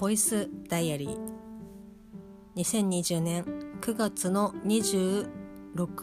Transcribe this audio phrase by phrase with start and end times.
[0.00, 1.18] ボイスダイアリー。
[2.56, 3.44] 2020年
[3.82, 5.28] 9月の26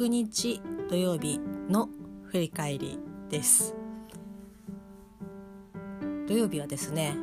[0.06, 1.89] 日土曜日の
[2.25, 3.00] 振り返り
[3.32, 3.74] です。
[6.28, 7.16] 土曜日はですね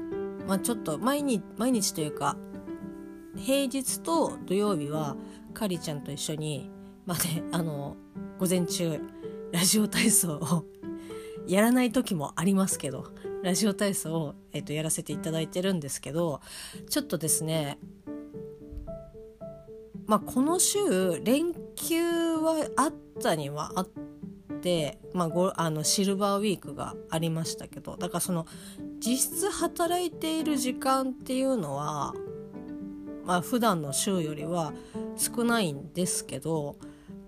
[0.48, 2.36] まあちょっと毎日毎日というか
[3.36, 5.14] 平日と土曜日は
[5.52, 6.72] かりちゃんと一緒に
[7.06, 7.94] まあねあの
[8.40, 9.00] 午前中
[9.52, 10.64] ラジオ体操を
[11.46, 13.12] やらない時もありますけど
[13.44, 16.40] ラジオ体操を、えー、とやらせていただいてるんですけど
[16.88, 17.78] ちょっとですね
[20.06, 20.78] まあこの週
[21.22, 23.88] 連休はあったにはあっ
[24.62, 28.46] てまあごあのシルバーウィークがありましたけどだからその
[28.98, 32.14] 実質働いている時間っていうのは
[33.26, 34.72] まあ普段の週よりは
[35.16, 36.76] 少ないんですけど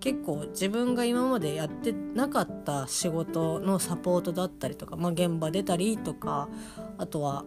[0.06, 6.48] 結構自分が今までやってなかった仕事のサポートだったりとか、まあ、現場出たりとか
[6.96, 7.44] あとは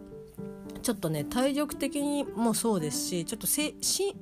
[0.82, 4.14] ちょっとね体力的にもそうですしちょっと神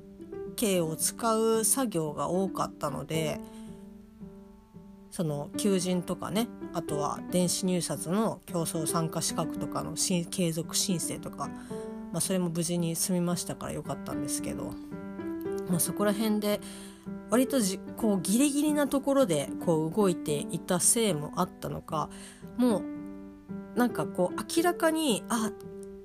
[0.55, 3.41] 経を使う作業が多かったので
[5.11, 9.95] その求人とかねあとは電子入札の競争参加資格とかの
[10.31, 11.49] 継続申請とか、
[12.13, 14.71] まあ、それも無事に済みましたからよかったんですけど、
[15.69, 16.61] まあ、そこら辺で
[17.29, 22.09] 割とじこうギリギリなところでこう動いていたせいもあったのか
[22.57, 22.83] もう
[23.75, 25.51] なんかこう明らかにあ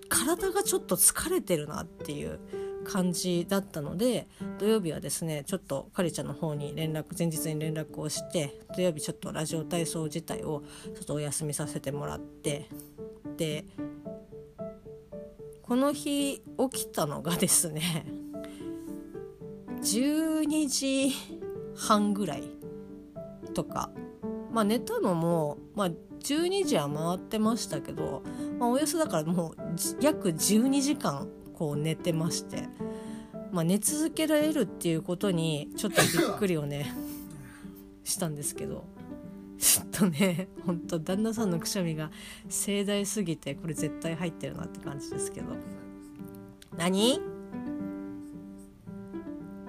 [0.08, 2.38] 体がちょっと疲れてるなっていう
[2.84, 10.62] 感じだったので土曜日はですねちょっとかりちゃんの方に連絡前日に連絡をして土曜日ちょっとラジオ体操自体を
[10.94, 12.68] ちょっとお休みさせてもらって
[13.36, 13.64] で
[15.62, 18.04] この日起きたのがですね
[19.84, 21.12] 12時
[21.76, 22.42] 半ぐらい
[23.54, 23.90] とか。
[24.50, 25.90] まあ寝たのも、まあ、
[26.20, 28.22] 12時は回ってましたけど、
[28.60, 29.56] まあ、およそだからもう
[30.00, 32.68] 約12時間こう寝てまして、
[33.50, 36.94] まあ、寝続けられるっていうことにちょっとびっくりをね
[38.04, 38.84] したんですけど。
[39.56, 42.10] ちょっとねほんと旦那さんのくしゃみが
[42.50, 45.46] 盛大すぎてこれ絶対入ってるなって感じですけど。
[46.76, 47.33] 何？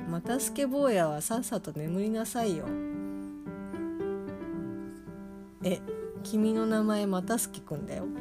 [0.10, 2.66] またスケ坊やはさっさと眠りなさいよ。
[5.64, 5.80] え
[6.24, 8.06] 君の名前またすけくんだよ。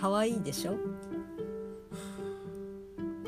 [0.00, 0.76] 可愛いでしょ？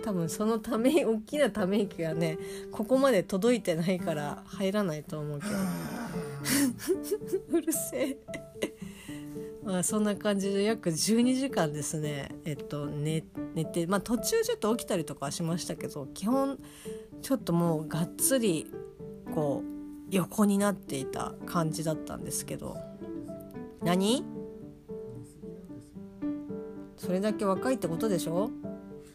[0.02, 2.38] 多分そのため大きなため息がね
[2.70, 5.52] ここまで届いてないから入らないと思うけど。
[7.56, 8.18] うるせえ
[9.64, 12.28] まあそんな感じで約12時間ですね。
[12.44, 16.58] えっと寝寝てまあ途中ちょっと起きたりとかはしましたけど基本
[17.22, 18.70] ちょっともうがっつり
[19.34, 19.68] こう
[20.10, 22.76] 横になっていた感じだったんですけど。
[23.82, 24.24] 何？
[26.96, 28.50] それだけ若いってことでしょ？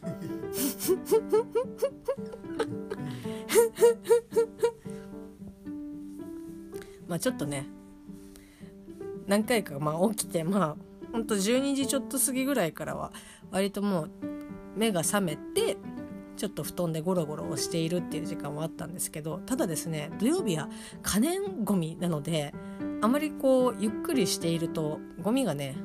[7.08, 7.66] まあちょっとね
[9.30, 10.76] 何回かまあ起きてまあ
[11.12, 13.12] ほんと12時ちょっと過ぎぐらいからは
[13.52, 14.10] 割ともう
[14.76, 15.76] 目が覚めて
[16.36, 20.68] ちょっと布団でゴロゴロをしているっていう時間はあったんですけどただですね土曜日は
[21.02, 22.52] 可燃ごみなので
[23.02, 25.76] あまりこうゆっくりしているとゴミがね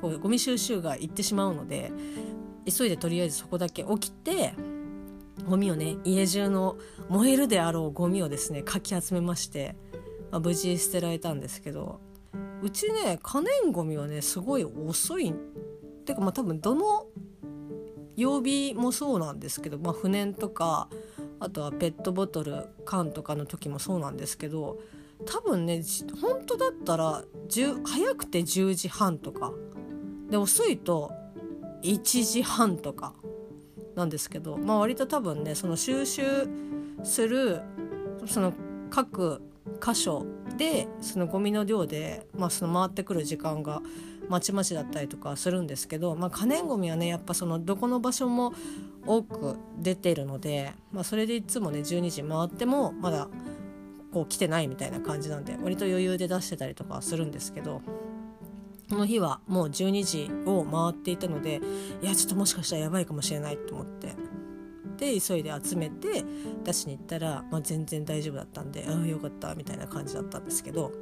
[0.00, 1.92] こうゴミ収集が行ってしまうので
[2.66, 4.54] 急いでとりあえずそこだけ起きて
[5.46, 6.76] ゴミをね家中の
[7.08, 9.76] 燃えるであろうゴミをですねかき集めまして、
[10.32, 12.00] まあ、無事捨てられたんですけど
[12.62, 15.30] うちね可燃ごみはねすごい遅い。
[15.30, 15.34] っ
[16.04, 17.06] てかまあ多分どの
[18.16, 20.88] 曜日もそうなんですけど、まあ、不燃とか
[21.38, 24.78] あとはペットボトル缶とかの時もそうなんですけど
[25.26, 25.82] 多分ね
[26.20, 27.24] 本当だったら
[27.84, 29.52] 早くて10時半とか。
[30.30, 31.12] で遅いと
[31.82, 33.14] 1時半とか。
[33.94, 36.22] なんですけど、まあ、割と多分ねその収集
[37.02, 37.60] する
[38.26, 38.52] その
[38.88, 39.42] 各
[39.84, 40.26] 箇所
[40.56, 43.82] でそのゴミの量で、まあ、その回ってくる時間が
[44.28, 48.52] まちまちだったりとかするんですけど、まあ、可燃ごみはねやっぱそのどこの場所も
[49.06, 53.28] 多く出てるので、まあ、それでいつもね12時回ってもまだ
[54.12, 57.82] こう来てないみたいな感じなんで割と余裕で出してたりとかするんですけど
[58.88, 61.60] この日はもう12時を回っていたので
[62.02, 64.14] いやちょっともしかしたらやばいかもしれないと思って
[65.00, 66.22] で急いで集めて
[66.62, 70.92] 出しに行ったら、まあ、全然大丈夫だったんでああよかったみたいな感じだったんですけど。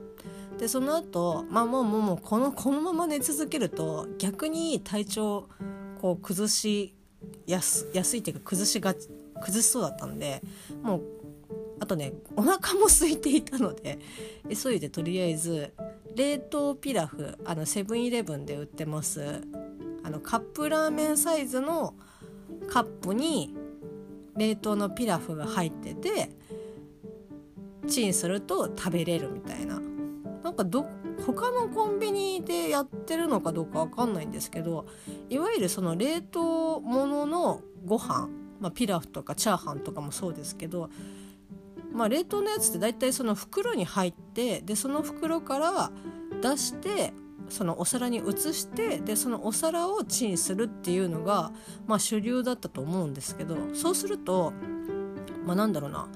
[0.58, 5.48] でその後まあもうもうもうこのこのまま寝続けると逆に体調
[6.00, 6.96] こう崩し
[7.46, 8.92] やすやすいっていうか崩しが
[9.40, 10.42] 崩しそうだったんで
[10.82, 11.02] もう
[11.78, 14.00] あとねお腹も空いていたので
[14.62, 15.72] 急いでとりあえず
[16.16, 19.42] 冷凍ピラフあのセブンイレブンで売ってます
[20.02, 21.94] あのカップラーメンサイズの
[22.68, 23.54] カップに
[24.36, 26.30] 冷凍のピラフが入ってて
[27.86, 29.80] チンすると食べれるみたいな。
[30.42, 30.86] なんかど
[31.26, 34.86] 他のコンビニでやってるのかどうかわかんないんですけど
[35.28, 38.28] いわゆるその冷凍物のご飯、
[38.60, 40.90] まあ、ピラフとかチャーハンとかもそうですけど、
[41.92, 45.90] まあ、冷凍のやつって大体その袋に入ってでその袋から
[46.40, 47.12] 出して
[47.48, 51.52] そのお皿に移してでそのお皿をチンするっていうのが、
[51.86, 54.52] まあ、主流だったと思うんですけどそうすると、
[55.44, 56.08] まあ、なんだろうな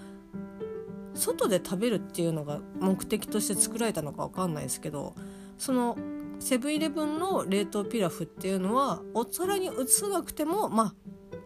[1.14, 5.14] 外で食べるっていうのが目的として作られたのか分かんないですけど
[5.58, 5.96] その
[6.40, 10.94] セブンイレブンの冷凍ピラフっていうのはお皿に移さなくてもまあ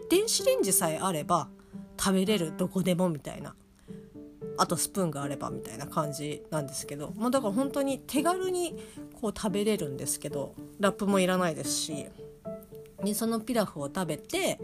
[0.09, 1.49] 電子レンジさえあれば
[1.99, 3.55] 食べれるどこでもみたいな。
[4.59, 8.77] あとスプーンがあればみたいな感じなんですけど、まあ、だから本当に手軽に
[9.21, 12.07] こう食べれるんですけどラップもいらないですし
[13.05, 14.59] でそのピラフを食べて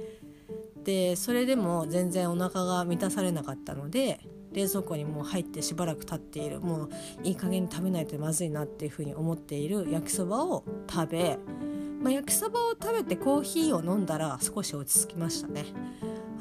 [0.85, 4.21] でそれでも全然お腹が満たされなかったので
[4.53, 6.91] 冷蔵庫にもう入ってしばらく経っているもう
[7.23, 11.39] いい加減に食べないとまずいなっていうふうに思っている焼きそばを食べ、
[12.03, 15.65] まあ、焼きそばを食べてコーヒーを飲んだら少し落ち着きましたね。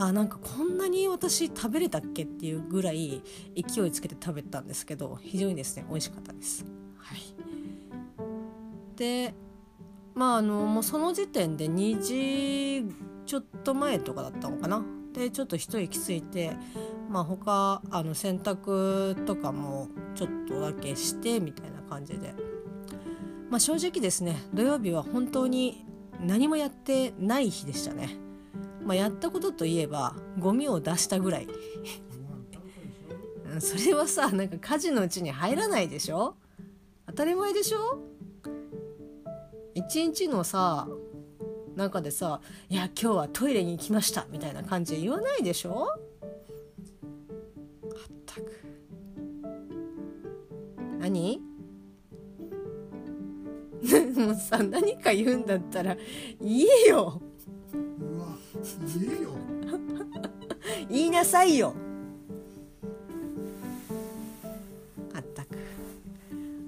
[0.01, 3.21] あなんかこんなに私食べれたっけっていうぐらい
[3.55, 6.65] 勢いつけて食べたんですけど非常にですね美味しかったです。
[6.97, 7.19] はい、
[8.95, 9.35] で
[10.15, 12.91] まああのもうその時点で2時
[13.27, 14.83] ちょっと前とかだったのかな
[15.13, 16.53] でちょっと一息ついて
[17.07, 22.33] まあ他あの洗濯とかもちょっとだけしてみたいな感じで
[23.51, 25.85] まあ正直ですね土曜日は本当に
[26.19, 28.30] 何もやってない日でしたね。
[28.91, 31.47] まあ、やったことといえばゴミを出したぐらい。
[33.61, 36.35] それはさなんか火事のうちに入らないでしょ？
[37.07, 37.99] 当たり前でしょ？
[39.75, 40.89] 一日のさ
[41.77, 45.71] 中でさ「いや今日はトイレに行きました」みたいな感じで言わないでしょ？
[45.79, 45.97] まっ
[48.25, 48.51] たく。
[50.99, 51.39] 何？
[54.17, 55.95] もうさ何か言うんだったら
[56.41, 57.21] 言えよ。
[58.95, 59.29] 言えよ。
[60.89, 61.73] 言いなさいよ。
[65.13, 65.47] あったく。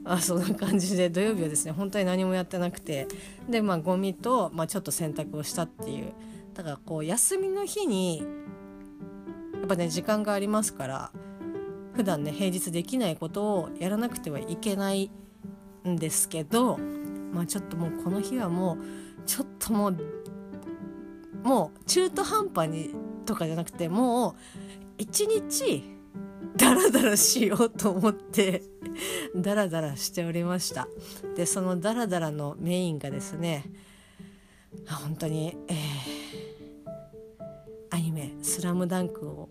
[0.05, 1.09] あそんな感じで。
[1.09, 3.07] 土曜日はですね本当に何もやってなくて。
[3.49, 6.13] でまあゴミと、まあ、ちょっと洗濯をしたっていう。
[6.53, 11.11] だからこう休みの日にやっぱね時間がありますから
[11.93, 15.09] 普段ね平日できないことをやらなくてはいけない
[15.87, 16.77] んですけど
[17.31, 18.77] まあちょっともうこの日はもう
[19.25, 19.97] ちょっともう
[21.43, 22.93] もう中途半端に
[23.25, 24.35] とかじゃなくてもう
[24.97, 25.83] 一日
[26.55, 28.63] ダラダラしようと思って
[29.35, 30.87] ダラダラしておりました。
[31.35, 33.65] でそのダラダラのメインがですね
[34.87, 35.77] 本当に、えー、
[37.89, 39.49] アニメ「スラムダンクを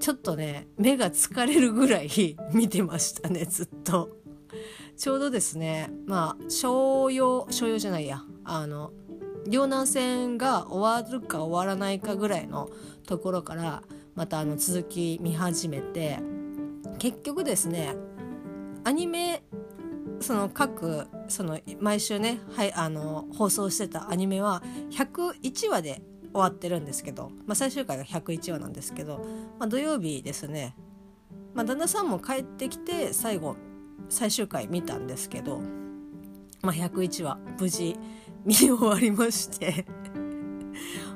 [0.00, 2.10] ちょっとね目が疲れるぐらい
[2.52, 4.16] 見てましたねずっと。
[4.96, 8.22] ちょうどですねまあ商用商用じゃないや。
[8.44, 8.92] あの
[9.46, 12.70] 両南線が終わるか終わらないかぐらいの
[13.06, 13.82] ところから
[14.14, 16.18] またあの続き見始めて
[16.98, 17.94] 結局ですね
[18.84, 19.42] アニメ
[20.20, 29.18] その各その毎週ね、はい、あの放送してたアニメは101話で終わってるんですけど、まあ、最終回が101話なんですけど、
[29.58, 30.74] まあ、土曜日ですね、
[31.54, 33.56] まあ、旦那さんも帰ってきて最後
[34.08, 35.60] 最終回見たんですけど、
[36.62, 37.96] まあ、101話無事
[38.44, 39.86] 見終わりまして。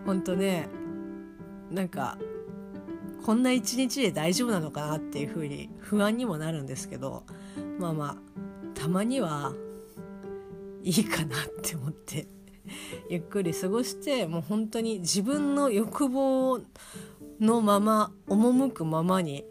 [0.07, 0.69] 本当ね
[1.71, 2.17] なんか
[3.25, 7.25] こんな一日で大丈夫なのかなっていうふうに不安にもなるんですけど
[7.81, 8.17] まあまあ
[8.81, 9.53] たまには
[10.85, 12.29] いいかなって思って
[13.11, 16.61] ゆっくり過ごしてもう本当に自分の欲望
[17.41, 19.45] のまま赴くままに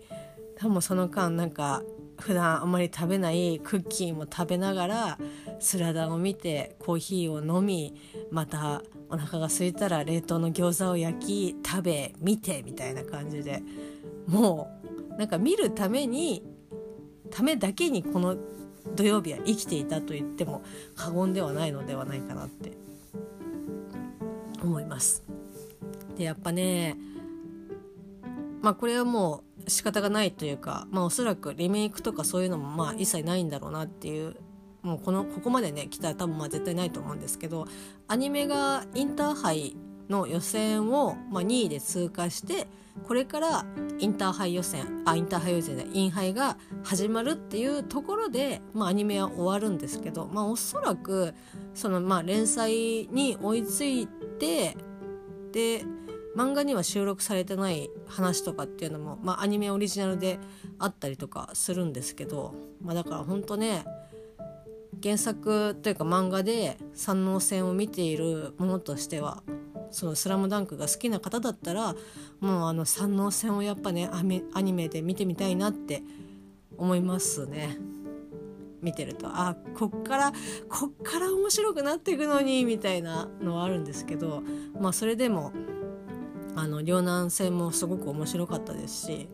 [0.57, 1.83] 多分その間なんか
[2.25, 5.19] 普段あまり食べないクッキーも食べながら
[5.59, 7.93] スラダンを見てコーヒーを飲み
[8.31, 13.61] またお腹が空いたら冷凍の餃子を焼き食べ見てみたいな感じで
[14.25, 14.71] も
[15.13, 16.41] うなんか見るために
[17.29, 18.35] ためだけにこの
[18.95, 20.63] 土曜日は生きていたと言っても
[20.95, 22.71] 過言ではないのではないかなって
[24.63, 25.21] 思います。
[26.17, 26.97] でやっぱね
[28.63, 34.35] まあこれはもう仕方がないというかまあおそらくリメイクとかそういうのもまあ一切ないんだろうなっていう
[34.81, 37.67] もうこのここまでね来たら多分まあ絶対ないと思うんですけど
[38.07, 39.75] アニメがインターハイ
[40.09, 42.67] の予選を、まあ、2位で通過して
[43.03, 43.65] これから
[43.99, 51.33] インターハイ予選あインターハイ予選でインハイが始まるっていうところで、まあ、アニメは終わるんですけど、まあ、おそらく
[51.73, 54.77] その、まあ、連載に追いついて
[55.51, 55.83] で
[56.35, 60.39] 漫画には収録されてない話とかっていうのも、まあ、アニメオリジナルで
[60.79, 63.85] あったりとかするんですけど、まあ、だから本当ね
[65.01, 69.43] 原作というか漫画で三能線を見ているものとしては
[69.91, 71.95] その「スラムダンクが好きな方だったら
[72.39, 74.09] もうあの三能線をやっぱね
[74.53, 76.03] アニメで見てみたいなって
[76.77, 77.77] 思いますね。
[78.81, 80.31] 見てるとあこっから
[80.69, 84.43] こっから面白くなっていくのにみたいなのはあるんですけど
[84.79, 85.53] まあそれでも
[86.55, 89.29] あの両南戦もすごく面白かったですし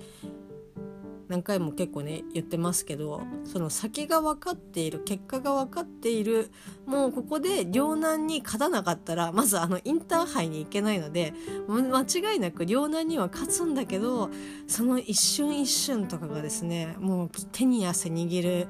[1.31, 6.51] 何回も結構ね言ってますけどその先が分かっている結果が分かっている
[6.85, 11.33] もうここで両南に勝たなかったらまずあのインターハイに行けないので
[11.69, 14.29] 間違いなく両南には勝つんだけど
[14.67, 18.67] その一瞬一瞬とかがですねもう手に汗握る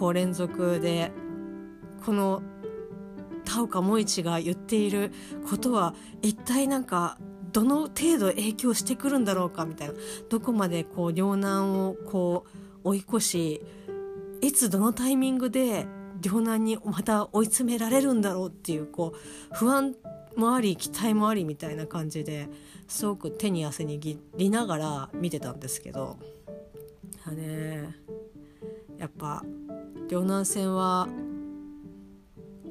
[0.00, 1.12] こう連続で
[2.04, 2.42] この
[3.44, 5.12] 田岡萌一が言っている
[5.48, 7.16] ことは一体なんか
[7.52, 9.94] どの程度影響してくるんだろうかみたいな
[10.28, 12.46] どこまでこう両難をこ
[12.84, 13.62] う追い越し
[14.40, 15.86] いつどのタイミングで
[16.20, 19.94] 両難にまた追い詰められるんだろうっていうこう不安
[20.36, 22.48] もあり期待もありみたいな感じで
[22.88, 26.16] すごく手に汗握りながら見てたんですけど。
[27.30, 27.94] ね。
[28.98, 29.42] やっぱ
[30.08, 31.08] 両南戦は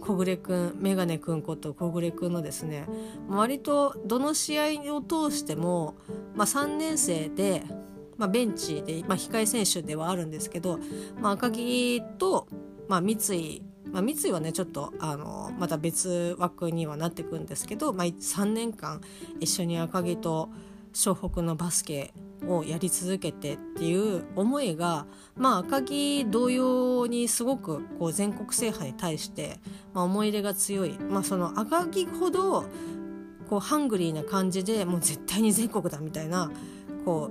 [0.02, 2.88] 小暮くんメガネくんこと小暮くんのですね
[3.30, 5.96] 割とどの試合を通しても、
[6.36, 7.64] まあ、3年生で、
[8.18, 10.80] まあ、ベンチで、まあ、控え選手ではあるんですけど、
[11.22, 12.48] まあ、赤木と、
[12.88, 19.02] まあ、三井まあ、三井はねちょっとあのまた別枠にはなってくんですけど、まあ、3年間
[19.42, 20.50] 一緒に赤木と
[20.94, 22.14] 湘北のバスケ
[22.48, 25.06] をやり続けてっていう思いが、
[25.36, 29.60] まあ、赤城同様にすごくこう全国制覇に対して、
[29.94, 32.66] まあ、思い入れが強い、まあ、その赤城ほど
[33.50, 36.52] こうハングリーな感じでもう絶対に全国だみたいな
[37.06, 37.30] こ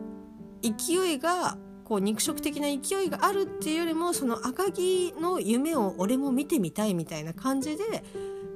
[0.63, 8.05] う勢いがこう肉食的な勢いがあるっていうよりもその赤城の夢を俺も見てみたいみたいな感じで、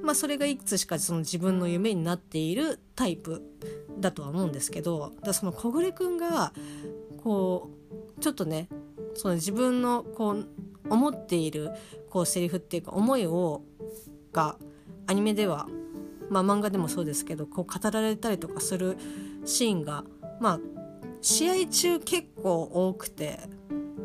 [0.05, 3.41] まあ、それがいくつしかその自分の夢になっているタイプ
[3.99, 6.53] だとは思うんですけどだその小暮君が
[7.23, 7.71] こ
[8.17, 8.69] うちょっとね
[9.15, 10.47] その自分のこう
[10.89, 11.71] 思っている
[12.09, 13.63] こうセリフっていうか思いを
[14.31, 14.57] が
[15.07, 15.67] アニメでは
[16.29, 18.97] まあ漫画でもそうですけどこう語られたりとかする
[19.43, 20.03] シーンが
[20.39, 20.59] まあ
[21.21, 23.39] 試合中結構多くて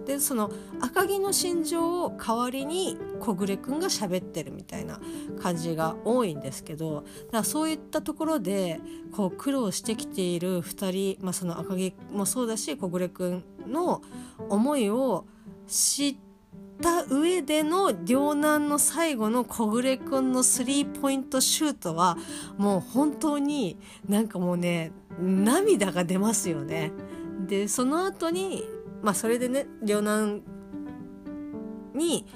[0.07, 5.01] でその赤城の心情を代わりに小暮君が喋ってるみたいな
[5.41, 7.07] 感じが多いんですけどだか
[7.39, 8.81] らそういったところで
[9.13, 14.03] こう苦労してきている2人、まあ、その赤城もそうだし小暮君の
[14.49, 15.27] 思いを
[15.67, 16.17] 知っ
[16.81, 22.17] た上での両南の最後の小暮君のスリーポイントシュートは
[22.57, 23.79] もう本当に
[24.09, 26.93] なんかもうね涙が出ますよね。
[27.47, 28.65] でその後に
[29.03, 30.43] まあそれでね両南
[31.95, 32.27] に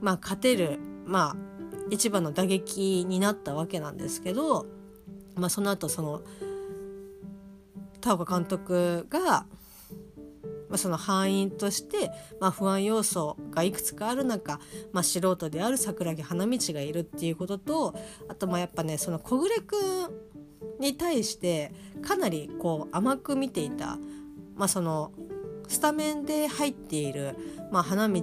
[0.00, 1.48] まあ勝てるまあ
[1.90, 4.66] 一番の打撃になったわけなんですけど、
[5.36, 6.22] まあ、その後その
[8.00, 9.46] 田岡監督が、ま
[10.72, 12.10] あ、その敗因として、
[12.40, 14.60] まあ、不安要素がいくつかある中、
[14.92, 17.94] まあ、素人である桜木花道がいるっていうことと
[18.28, 20.10] あとまあやっぱねその小暮君
[20.78, 21.72] に対して
[22.02, 23.98] かなりこう甘く見ていた、
[24.54, 25.12] まあ、その
[25.68, 27.36] スタメンで入っている、
[27.70, 28.22] まあ、花道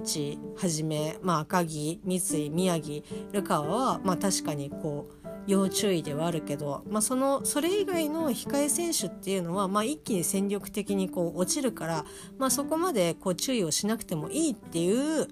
[0.56, 12.04] はじめ、まあ、赤城三井宮城ルカワは、まあ、確かにこう要注意ではあるけど、まあ、そのそれ以外の控え選手っていうのは、まあ、一気に戦力的にこう落ちるから、
[12.38, 15.28] まあ、そこまでこう注意をしなくてもいいっていう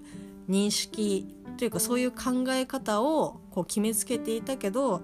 [0.49, 5.01] 認識というかそういう考え方をこう決めつけていたけど、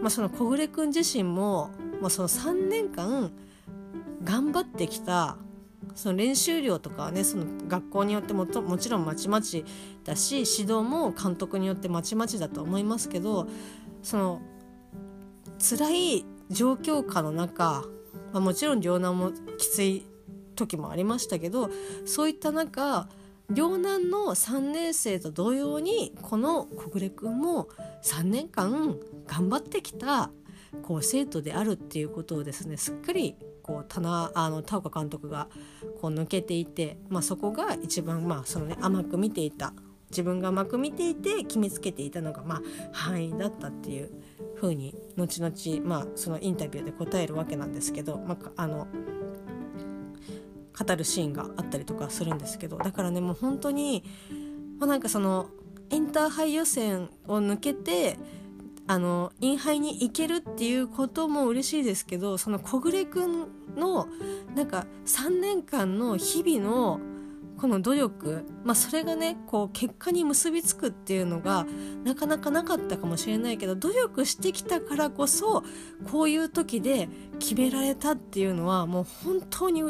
[0.00, 3.30] まあ、その小暮君自身も、まあ、その3年間
[4.22, 5.38] 頑張ってきた
[5.94, 9.64] その練習量とかはねその学校によってももちろんまちまち
[10.04, 13.46] だし指導も監督によってまちまちだと思いますけど
[14.02, 14.40] その
[15.58, 17.84] 辛い状況下の中、
[18.32, 20.06] まあ、もちろん両南もきつい
[20.56, 21.70] 時もありましたけど
[22.04, 23.08] そういった中
[23.50, 27.68] 両南の3年生と同様にこの小暮君も
[28.04, 30.30] 3年間頑張ってきた
[30.82, 33.36] こう生徒であるっていうことをですねすっかり
[33.70, 35.46] こう棚あの田岡監督が
[36.00, 39.72] こう抜けていて、まあ、そこが一番、まあそのね、甘く見ていた。
[40.10, 44.10] 自分が甘く見ていて決めつけていたのがまあ範囲だったっていう
[44.60, 48.88] 風に後々まあそのインタビューで答えるわけなんですけど、まあ、あの
[50.76, 54.02] 語るシーンがあったりとかするんですけどだからねもう本当に、
[54.80, 55.46] まあ、なんかその
[55.90, 58.18] インターハイ予選を抜けて
[58.90, 64.08] あのインハイに行けるっていうことも嬉しいですけどその小暮君の
[64.56, 66.98] なんか3年間の日々の
[67.56, 71.66] この努力、まあ、それがねこう結果に結びつくっていうのが
[72.02, 75.62] なかなかなかったかもしれないけど努力してきたからこそ
[76.10, 79.84] こういう時で決められたっていうのはもう本当に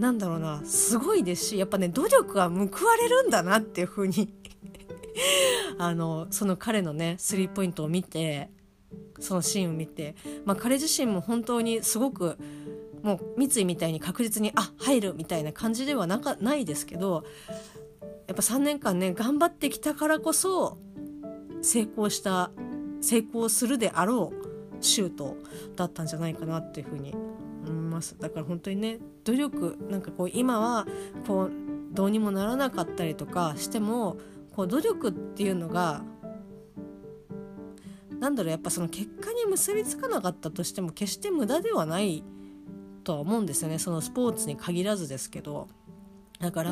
[0.00, 2.56] なんだろうなすごいですしやっぱね努力は報
[2.86, 4.34] われるんだなっていうふうに
[5.78, 8.50] あのその彼のねスリーポイントを見て
[9.20, 10.14] そのシーンを見て、
[10.44, 12.36] まあ、彼自身も本当にすごく
[13.02, 17.24] もう三井みたいに確実にあ入るみたいな感じではなかないですけど
[18.26, 20.78] やっぱ3年間ね頑張ってきたからこそ
[21.62, 22.50] 成功した
[23.00, 25.36] 成功するであろうシュート
[25.76, 27.14] だったんじゃないかなっていうふうに
[27.66, 28.16] 思います。
[28.18, 30.86] だから本当にね努力なんかこう今は
[31.26, 31.50] こう
[31.92, 34.16] どうにもならなかったりとかしても
[34.54, 36.02] こう努力っていうのが
[38.20, 42.22] なんだろうやっぱその結果に結びつかなかったとしても決して無駄ではない
[43.04, 43.80] とは思うんですよね。
[43.80, 45.68] そのスポーツに限らずですけど。
[46.42, 46.70] だから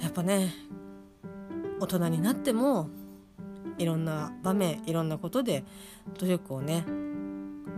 [0.00, 0.52] やっぱね
[1.80, 2.90] 大人になっても
[3.78, 5.64] いろんな場面いろんなことで
[6.18, 6.84] 努力をね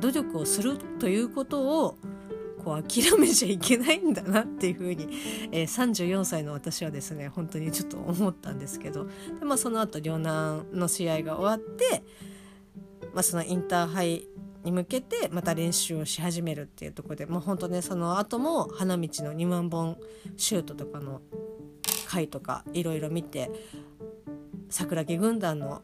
[0.00, 1.96] 努力をするということを
[2.66, 5.08] こう諦めちゃいけないんだなっていうふうに、
[5.52, 9.04] えー、34歳の私はですね本当にちょっと思ったんですけど
[9.38, 12.02] で、まあ、その後両南の試合が終わって、
[13.14, 14.26] まあ、そのインターハイ
[14.64, 19.96] に向けてまた練習をし始めるっていうところでもう本当ねその後も花道の2万本
[20.36, 21.22] シュートとかの
[22.08, 23.48] 回とかいろいろ見て
[24.70, 25.82] 桜木軍団の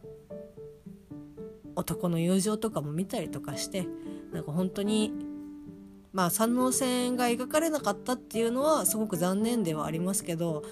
[1.76, 3.86] 男の友情とかも見たりとかして
[4.32, 5.12] なんか本当に
[6.12, 10.62] まあ三能線が描かれなかったっていうのはすごく残念ではありますけど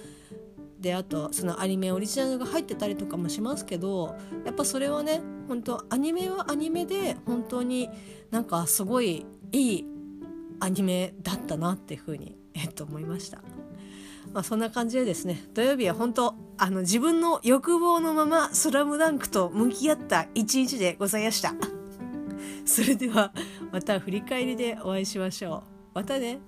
[0.79, 4.15] であとそのアニメオリジナルが入ってたりとかもしますけど
[4.45, 7.89] やっぱそれはね本当アニメはアニメで本当に
[8.31, 9.85] なんかすごいいい
[10.59, 13.41] アニメだったなっていうふうに、えっと、思いました。
[14.33, 21.53] まあ、そんな感じでですね土曜日は本当あの自分の欲望のまま「スラムダンクと向き合った一日でございました。
[22.65, 23.33] それでは
[23.71, 25.63] また振り返りでお会いしましょう。
[25.95, 26.39] またね。